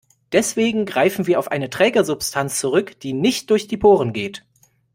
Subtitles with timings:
[0.31, 4.43] Deswegen greifen wir auf eine Trägersubstanz zurück, die nicht durch die Poren geht.